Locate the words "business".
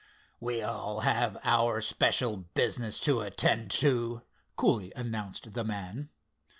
2.37-2.99